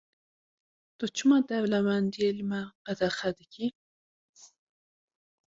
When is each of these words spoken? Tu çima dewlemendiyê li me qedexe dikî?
Tu 0.97 1.05
çima 1.15 1.37
dewlemendiyê 1.49 2.29
li 2.37 2.43
me 2.49 2.61
qedexe 2.85 3.29
dikî? 3.37 3.67